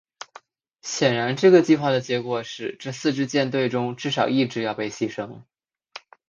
[0.81, 5.43] 显然这个计划的结果是这四支舰队中至少一支要被牺牲。